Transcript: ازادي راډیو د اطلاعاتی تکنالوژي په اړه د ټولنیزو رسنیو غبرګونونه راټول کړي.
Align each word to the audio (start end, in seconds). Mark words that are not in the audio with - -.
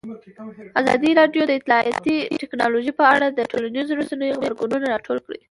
ازادي 0.81 1.09
راډیو 1.19 1.43
د 1.47 1.51
اطلاعاتی 1.59 2.15
تکنالوژي 2.43 2.91
په 2.99 3.03
اړه 3.15 3.27
د 3.29 3.39
ټولنیزو 3.51 3.97
رسنیو 4.01 4.37
غبرګونونه 4.41 4.85
راټول 4.93 5.17
کړي. 5.25 5.39